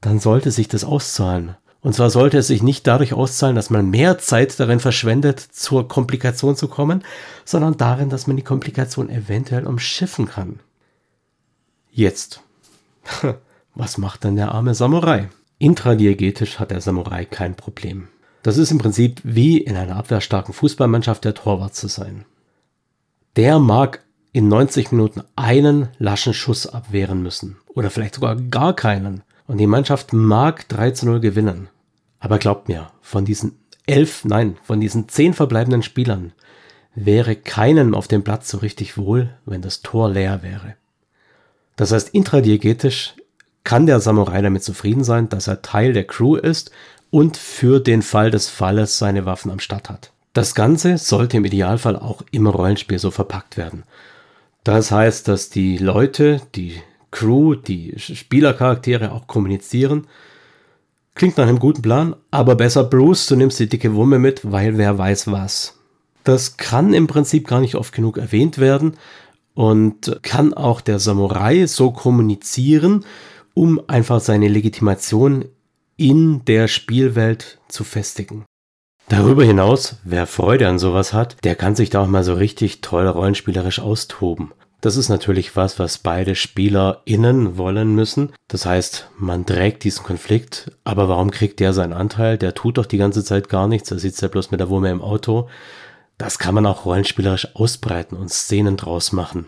[0.00, 1.56] dann sollte sich das auszahlen.
[1.82, 5.88] Und zwar sollte es sich nicht dadurch auszahlen, dass man mehr Zeit darin verschwendet, zur
[5.88, 7.02] Komplikation zu kommen,
[7.44, 10.60] sondern darin, dass man die Komplikation eventuell umschiffen kann.
[11.90, 12.42] Jetzt.
[13.74, 15.30] Was macht dann der arme Samurai?
[15.58, 18.08] Intradiegetisch hat der Samurai kein Problem.
[18.42, 22.24] Das ist im Prinzip wie in einer abwehrstarken Fußballmannschaft der Torwart zu sein.
[23.36, 27.58] Der mag in 90 Minuten einen laschen Schuss abwehren müssen.
[27.74, 29.22] Oder vielleicht sogar gar keinen.
[29.50, 31.70] Und die Mannschaft mag 3 zu 0 gewinnen.
[32.20, 36.30] Aber glaubt mir, von diesen elf, nein, von diesen zehn verbleibenden Spielern
[36.94, 40.76] wäre keinem auf dem Platz so richtig wohl, wenn das Tor leer wäre.
[41.74, 43.16] Das heißt, intradiegetisch
[43.64, 46.70] kann der Samurai damit zufrieden sein, dass er Teil der Crew ist
[47.10, 50.12] und für den Fall des Falles seine Waffen am Start hat.
[50.32, 53.82] Das Ganze sollte im Idealfall auch im Rollenspiel so verpackt werden.
[54.62, 56.80] Das heißt, dass die Leute, die
[57.10, 60.06] Crew, die Spielercharaktere auch kommunizieren.
[61.14, 64.78] Klingt nach einem guten Plan, aber besser Bruce, du nimmst die dicke Wumme mit, weil
[64.78, 65.78] wer weiß was.
[66.24, 68.96] Das kann im Prinzip gar nicht oft genug erwähnt werden
[69.54, 73.04] und kann auch der Samurai so kommunizieren,
[73.54, 75.46] um einfach seine Legitimation
[75.96, 78.44] in der Spielwelt zu festigen.
[79.08, 82.80] Darüber hinaus, wer Freude an sowas hat, der kann sich da auch mal so richtig
[82.80, 84.52] toll rollenspielerisch austoben.
[84.80, 88.32] Das ist natürlich was, was beide SpielerInnen wollen müssen.
[88.48, 92.38] Das heißt, man trägt diesen Konflikt, aber warum kriegt der seinen Anteil?
[92.38, 94.90] Der tut doch die ganze Zeit gar nichts, er sitzt ja bloß mit der Wumme
[94.90, 95.48] im Auto.
[96.16, 99.46] Das kann man auch rollenspielerisch ausbreiten und Szenen draus machen.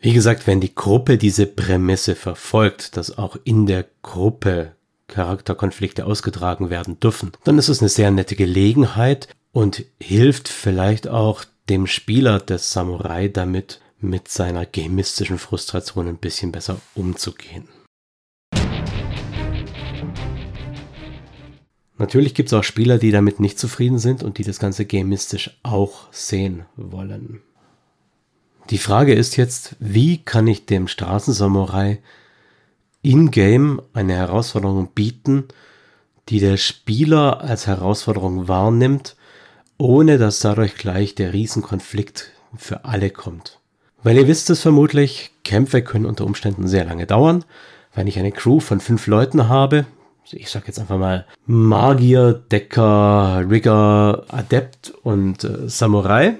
[0.00, 4.72] Wie gesagt, wenn die Gruppe diese Prämisse verfolgt, dass auch in der Gruppe
[5.08, 11.44] Charakterkonflikte ausgetragen werden dürfen, dann ist es eine sehr nette Gelegenheit und hilft vielleicht auch
[11.68, 17.68] dem Spieler des Samurai damit, mit seiner gamistischen Frustration ein bisschen besser umzugehen.
[21.98, 25.58] Natürlich gibt es auch Spieler, die damit nicht zufrieden sind und die das Ganze gamistisch
[25.64, 27.42] auch sehen wollen.
[28.70, 32.00] Die Frage ist jetzt, wie kann ich dem Straßensamurai
[33.02, 35.48] in-game eine Herausforderung bieten,
[36.28, 39.16] die der Spieler als Herausforderung wahrnimmt
[39.78, 43.58] ohne dass dadurch gleich der Riesenkonflikt für alle kommt.
[44.02, 47.44] Weil ihr wisst es vermutlich, Kämpfe können unter Umständen sehr lange dauern.
[47.94, 49.86] Wenn ich eine Crew von fünf Leuten habe,
[50.30, 56.34] ich sag jetzt einfach mal Magier, Decker, Rigger, Adept und äh, Samurai,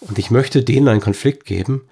[0.00, 1.82] und ich möchte denen einen Konflikt geben,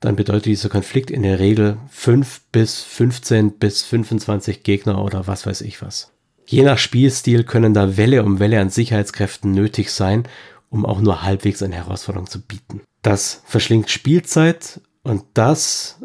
[0.00, 5.46] dann bedeutet dieser Konflikt in der Regel 5 bis 15 bis 25 Gegner oder was
[5.46, 6.12] weiß ich was.
[6.46, 10.28] Je nach Spielstil können da Welle um Welle an Sicherheitskräften nötig sein,
[10.70, 12.82] um auch nur halbwegs eine Herausforderung zu bieten.
[13.02, 15.98] Das verschlingt Spielzeit und das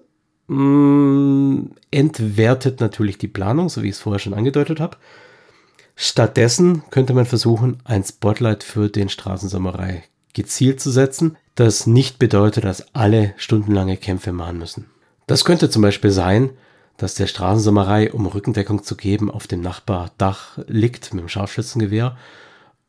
[0.48, 4.98] mh, mm, entwertet natürlich die Planung, so wie ich es vorher schon angedeutet habe.
[5.96, 12.64] Stattdessen könnte man versuchen, ein Spotlight für den Straßensamurai gezielt zu setzen, das nicht bedeutet,
[12.64, 14.86] dass alle stundenlange Kämpfe machen müssen.
[15.28, 16.52] Das könnte zum Beispiel sein,
[17.02, 22.16] dass der Straßensamurai, um Rückendeckung zu geben, auf dem Nachbardach liegt mit dem Scharfschützengewehr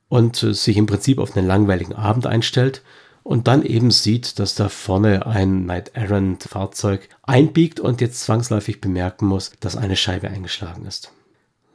[0.09, 2.83] und äh, sich im Prinzip auf einen langweiligen Abend einstellt
[3.23, 8.83] und dann eben sieht, dass da vorne ein Knight Errant Fahrzeug einbiegt und jetzt zwangsläufig
[8.83, 11.11] bemerken muss, dass eine Scheibe eingeschlagen ist.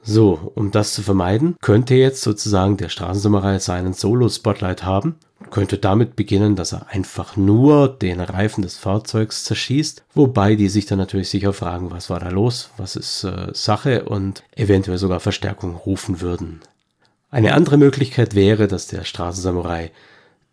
[0.09, 5.17] So, um das zu vermeiden, könnte jetzt sozusagen der Straßensamurai seinen Solo-Spotlight haben
[5.49, 10.85] könnte damit beginnen, dass er einfach nur den Reifen des Fahrzeugs zerschießt, wobei die sich
[10.85, 15.19] dann natürlich sicher fragen, was war da los, was ist äh, Sache und eventuell sogar
[15.19, 16.61] Verstärkung rufen würden.
[17.29, 19.91] Eine andere Möglichkeit wäre, dass der Straßensamurai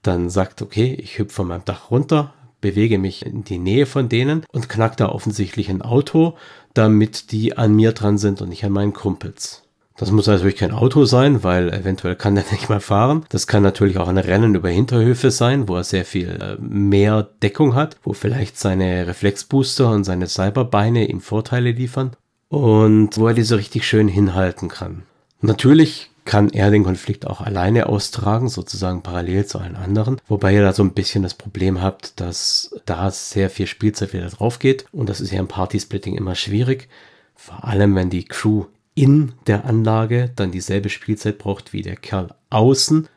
[0.02, 4.08] dann sagt, okay, ich hüpfe von meinem Dach runter, bewege mich in die Nähe von
[4.08, 6.36] denen und knack da offensichtlich ein Auto,
[6.74, 9.62] damit die an mir dran sind und nicht an meinen Kumpels.
[9.96, 13.24] Das muss natürlich kein Auto sein, weil eventuell kann der nicht mal fahren.
[13.28, 17.28] Das kann natürlich auch ein Rennen über Hinterhöfe sein, wo er sehr viel äh, mehr
[17.42, 22.16] Deckung hat, wo vielleicht seine Reflexbooster und seine Cyberbeine ihm Vorteile liefern
[22.48, 25.04] und wo er diese richtig schön hinhalten kann.
[25.40, 30.20] Natürlich kann er den Konflikt auch alleine austragen, sozusagen parallel zu allen anderen.
[30.26, 34.28] Wobei ihr da so ein bisschen das Problem habt, dass da sehr viel Spielzeit wieder
[34.28, 34.86] drauf geht.
[34.92, 36.88] Und das ist ja im Partysplitting immer schwierig.
[37.34, 42.34] Vor allem, wenn die Crew in der Anlage dann dieselbe Spielzeit braucht wie der Kerl
[42.50, 43.08] außen.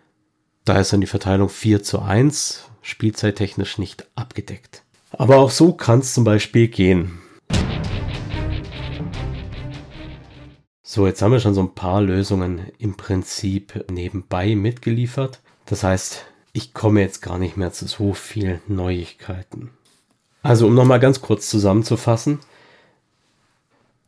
[0.65, 4.83] Da ist dann die Verteilung 4 zu 1, spielzeittechnisch nicht abgedeckt.
[5.11, 7.19] Aber auch so kann es zum Beispiel gehen.
[10.89, 15.41] So, jetzt haben wir schon so ein paar Lösungen im Prinzip nebenbei mitgeliefert.
[15.65, 16.23] Das heißt,
[16.54, 19.71] ich komme jetzt gar nicht mehr zu so vielen Neuigkeiten.
[20.43, 22.39] Also, um nochmal ganz kurz zusammenzufassen,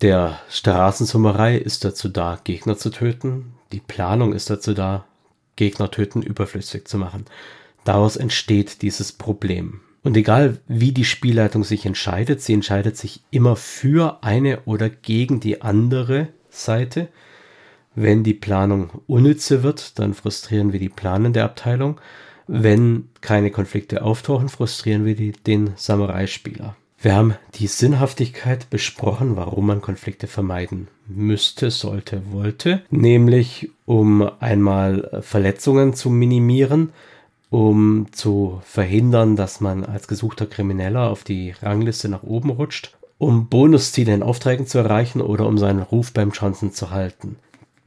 [0.02, 3.56] der Straßensummerei ist dazu da, Gegner zu töten.
[3.74, 5.04] Die Planung ist dazu da,
[5.58, 7.26] Gegner töten überflüssig zu machen.
[7.84, 9.82] Daraus entsteht dieses Problem.
[10.02, 15.42] Und egal wie die Spielleitung sich entscheidet, sie entscheidet sich immer für eine oder gegen
[15.42, 17.10] die andere Seite.
[17.96, 22.00] Wenn die Planung unnütze wird, dann frustrieren wir die planende Abteilung.
[22.48, 26.76] Wenn keine Konflikte auftauchen, frustrieren wir die, den Samurai-Spieler.
[27.02, 35.22] Wir haben die Sinnhaftigkeit besprochen, warum man Konflikte vermeiden müsste, sollte, wollte, nämlich um einmal
[35.22, 36.90] Verletzungen zu minimieren,
[37.50, 43.48] um zu verhindern, dass man als gesuchter Krimineller auf die Rangliste nach oben rutscht, um
[43.50, 47.36] Bonusziele in Aufträgen zu erreichen oder um seinen Ruf beim Chancen zu halten.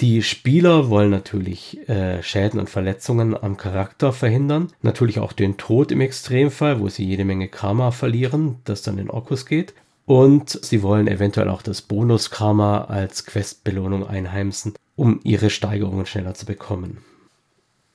[0.00, 4.68] Die Spieler wollen natürlich äh, Schäden und Verletzungen am Charakter verhindern.
[4.82, 9.10] Natürlich auch den Tod im Extremfall, wo sie jede Menge Karma verlieren, das dann in
[9.10, 9.74] Orkus geht.
[10.04, 16.46] Und sie wollen eventuell auch das Bonus-Karma als Questbelohnung einheimsen, um ihre Steigerungen schneller zu
[16.46, 16.98] bekommen.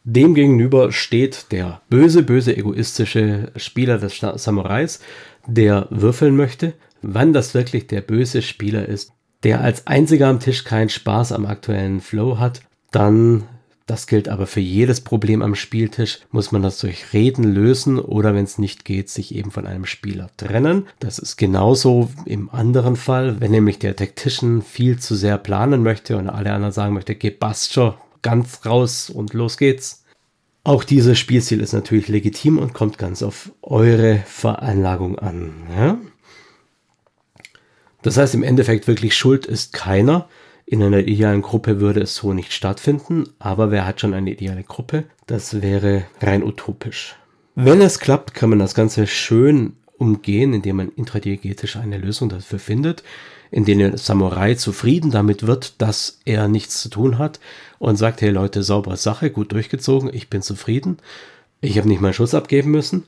[0.05, 5.01] Demgegenüber steht der böse, böse, egoistische Spieler des Samurais,
[5.45, 9.11] der würfeln möchte, wann das wirklich der böse Spieler ist,
[9.43, 13.43] der als einziger am Tisch keinen Spaß am aktuellen Flow hat, dann,
[13.85, 18.33] das gilt aber für jedes Problem am Spieltisch, muss man das durch Reden lösen oder
[18.33, 20.87] wenn es nicht geht, sich eben von einem Spieler trennen.
[20.99, 26.17] Das ist genauso im anderen Fall, wenn nämlich der Tactician viel zu sehr planen möchte
[26.17, 27.35] und alle anderen sagen möchte, geh
[27.69, 30.03] schon, ganz raus und los geht's.
[30.63, 35.53] Auch dieses Spielstil ist natürlich legitim und kommt ganz auf eure Veranlagung an.
[35.73, 35.97] Ja?
[38.07, 40.29] Das heißt, im Endeffekt wirklich Schuld ist keiner.
[40.65, 44.63] In einer idealen Gruppe würde es so nicht stattfinden, aber wer hat schon eine ideale
[44.63, 45.03] Gruppe?
[45.25, 47.17] Das wäre rein utopisch.
[47.55, 52.59] Wenn es klappt, kann man das Ganze schön umgehen, indem man intradiegetisch eine Lösung dafür
[52.59, 53.03] findet
[53.51, 57.41] in denen der Samurai zufrieden damit wird, dass er nichts zu tun hat
[57.79, 60.97] und sagt, hey Leute, saubere Sache, gut durchgezogen, ich bin zufrieden.
[61.59, 63.03] Ich habe nicht meinen Schuss abgeben müssen.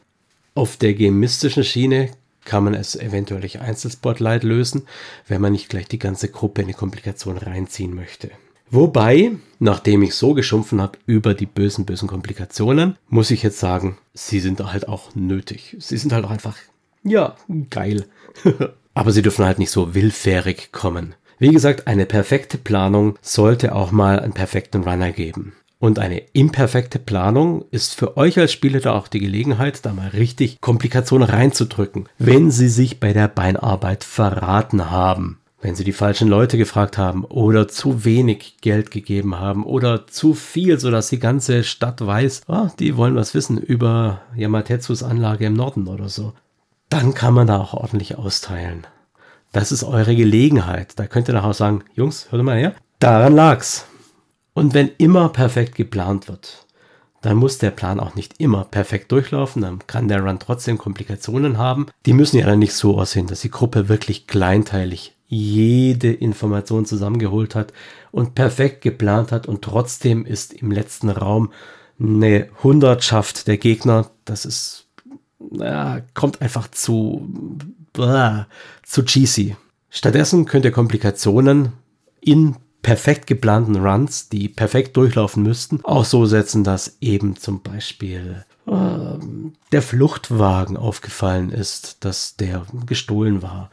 [0.56, 2.10] Auf der gemistischen Schiene
[2.46, 4.84] kann man es eventuell durch Einzelspotlight lösen,
[5.28, 8.32] wenn man nicht gleich die ganze Gruppe in eine Komplikation reinziehen möchte.
[8.72, 13.98] Wobei, nachdem ich so geschumpfen habe über die bösen, bösen Komplikationen, muss ich jetzt sagen,
[14.14, 15.76] sie sind halt auch nötig.
[15.80, 16.56] Sie sind halt auch einfach,
[17.04, 17.36] ja,
[17.72, 18.06] geil.
[18.94, 21.16] Aber sie dürfen halt nicht so willfährig kommen.
[21.40, 25.54] Wie gesagt, eine perfekte Planung sollte auch mal einen perfekten Runner geben.
[25.80, 30.10] Und eine imperfekte Planung ist für euch als Spieler da auch die Gelegenheit, da mal
[30.10, 35.40] richtig Komplikationen reinzudrücken, wenn sie sich bei der Beinarbeit verraten haben.
[35.62, 40.34] Wenn sie die falschen Leute gefragt haben oder zu wenig Geld gegeben haben oder zu
[40.34, 45.54] viel, sodass die ganze Stadt weiß, oh, die wollen was wissen über Yamatetsus Anlage im
[45.54, 46.34] Norden oder so
[46.90, 48.86] dann kann man da auch ordentlich austeilen.
[49.52, 50.94] Das ist eure Gelegenheit.
[50.98, 53.86] Da könnt ihr nachher sagen, Jungs, hört mal her, daran lag's.
[54.60, 56.66] Und wenn immer perfekt geplant wird,
[57.22, 61.58] dann muss der Plan auch nicht immer perfekt durchlaufen, dann kann der Run trotzdem Komplikationen
[61.58, 61.86] haben.
[62.06, 67.56] Die müssen ja dann nicht so aussehen, dass die Gruppe wirklich kleinteilig jede Information zusammengeholt
[67.56, 67.72] hat
[68.12, 71.54] und perfekt geplant hat und trotzdem ist im letzten Raum
[71.98, 74.12] eine Hundertschaft der Gegner.
[74.26, 74.88] Das ist
[75.52, 77.34] ja, kommt einfach zu,
[77.94, 78.46] blah,
[78.84, 79.56] zu cheesy.
[79.90, 81.72] Stattdessen könnt ihr Komplikationen
[82.20, 88.46] in perfekt geplanten Runs, die perfekt durchlaufen müssten, auch so setzen, dass eben zum Beispiel
[88.68, 88.72] äh,
[89.72, 93.70] der Fluchtwagen aufgefallen ist, dass der gestohlen war.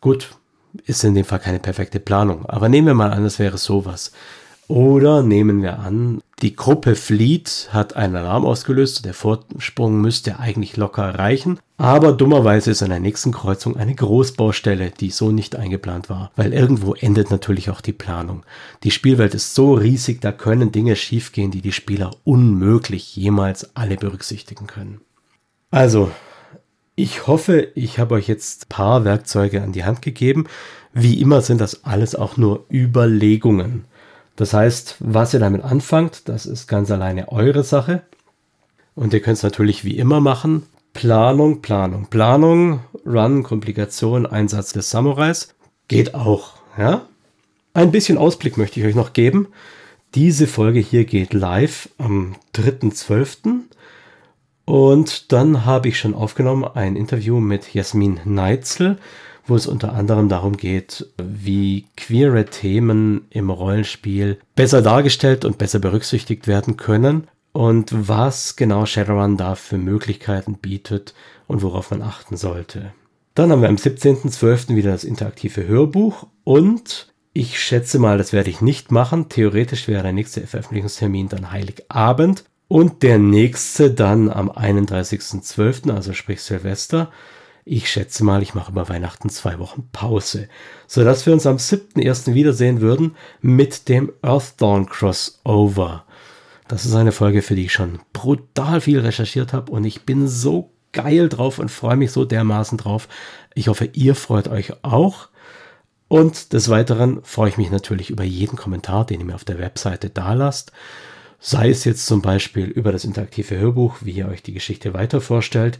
[0.00, 0.36] Gut,
[0.84, 4.12] ist in dem Fall keine perfekte Planung, aber nehmen wir mal an, es wäre sowas.
[4.68, 10.76] Oder nehmen wir an, die Gruppe flieht, hat einen Alarm ausgelöst, der Vorsprung müsste eigentlich
[10.76, 16.10] locker reichen, aber dummerweise ist an der nächsten Kreuzung eine Großbaustelle, die so nicht eingeplant
[16.10, 18.44] war, weil irgendwo endet natürlich auch die Planung.
[18.82, 23.96] Die Spielwelt ist so riesig, da können Dinge schiefgehen, die die Spieler unmöglich jemals alle
[23.96, 25.00] berücksichtigen können.
[25.70, 26.10] Also,
[26.94, 30.46] ich hoffe, ich habe euch jetzt ein paar Werkzeuge an die Hand gegeben.
[30.92, 33.86] Wie immer sind das alles auch nur Überlegungen.
[34.38, 38.02] Das heißt, was ihr damit anfangt, das ist ganz alleine eure Sache.
[38.94, 40.62] Und ihr könnt es natürlich wie immer machen.
[40.92, 45.56] Planung, Planung, Planung, Run, Komplikation, Einsatz des Samurais.
[45.88, 47.02] Geht auch, ja?
[47.74, 49.48] Ein bisschen Ausblick möchte ich euch noch geben.
[50.14, 53.62] Diese Folge hier geht live am 3.12.
[54.66, 58.98] Und dann habe ich schon aufgenommen ein Interview mit Jasmin Neitzel
[59.48, 65.78] wo es unter anderem darum geht, wie queere Themen im Rollenspiel besser dargestellt und besser
[65.78, 71.14] berücksichtigt werden können und was genau Shadowrun da für Möglichkeiten bietet
[71.46, 72.92] und worauf man achten sollte.
[73.34, 74.74] Dann haben wir am 17.12.
[74.74, 79.28] wieder das interaktive Hörbuch und ich schätze mal, das werde ich nicht machen.
[79.28, 86.42] Theoretisch wäre der nächste Veröffentlichungstermin dann Heiligabend und der nächste dann am 31.12., also sprich
[86.42, 87.10] Silvester.
[87.70, 90.48] Ich schätze mal, ich mache über Weihnachten zwei Wochen Pause,
[90.86, 92.32] sodass wir uns am 7.1.
[92.32, 96.06] wiedersehen würden mit dem Earthdawn Crossover.
[96.66, 100.28] Das ist eine Folge, für die ich schon brutal viel recherchiert habe und ich bin
[100.28, 103.06] so geil drauf und freue mich so dermaßen drauf.
[103.52, 105.28] Ich hoffe, ihr freut euch auch.
[106.08, 109.58] Und des Weiteren freue ich mich natürlich über jeden Kommentar, den ihr mir auf der
[109.58, 110.72] Webseite dalasst.
[111.38, 115.20] Sei es jetzt zum Beispiel über das interaktive Hörbuch, wie ihr euch die Geschichte weiter
[115.20, 115.78] vorstellt,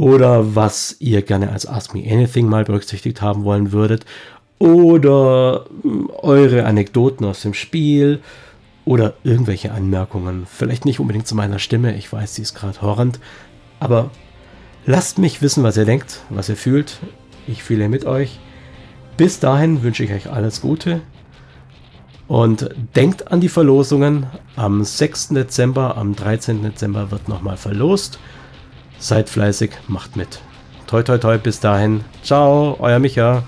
[0.00, 4.06] oder was ihr gerne als Ask Me Anything mal berücksichtigt haben wollen würdet
[4.58, 8.20] oder hm, eure Anekdoten aus dem Spiel
[8.86, 10.46] oder irgendwelche Anmerkungen.
[10.50, 13.20] Vielleicht nicht unbedingt zu meiner Stimme, ich weiß, sie ist gerade horrend,
[13.78, 14.10] aber
[14.86, 16.96] lasst mich wissen, was ihr denkt, was ihr fühlt.
[17.46, 18.38] Ich fühle mit euch.
[19.18, 21.02] Bis dahin wünsche ich euch alles Gute
[22.26, 24.28] und denkt an die Verlosungen.
[24.56, 25.28] Am 6.
[25.28, 26.62] Dezember, am 13.
[26.62, 28.18] Dezember wird nochmal verlost.
[29.00, 30.40] Seid fleißig, macht mit.
[30.86, 32.04] Toi, toi, toi, bis dahin.
[32.22, 33.42] Ciao, euer Micha.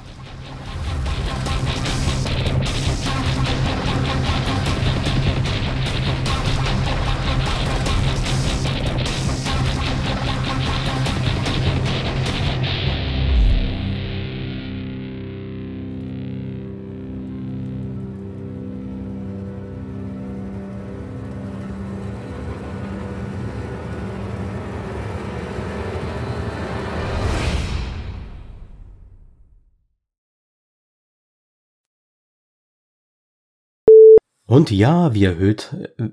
[34.52, 35.74] Und ja, wie erhöht.
[35.96, 36.10] Äh,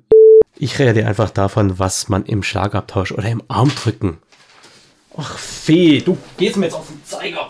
[0.56, 4.20] ich rede einfach davon, was man im Schlagabtausch oder im Armdrücken.
[5.18, 7.50] Ach, Fee, du gehst mir jetzt auf den Zeiger.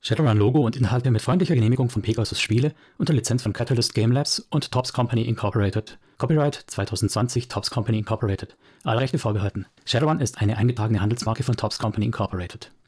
[0.00, 4.10] Shadowrun Logo und Inhalte mit freundlicher Genehmigung von Pegasus Spiele unter Lizenz von Catalyst Game
[4.10, 5.96] Labs und Tops Company Incorporated.
[6.18, 8.56] Copyright 2020 Tops Company Incorporated.
[8.82, 9.66] Alle Rechte vorbehalten.
[9.84, 12.72] Shadowrun ist eine eingetragene Handelsmarke von Tops Company Incorporated.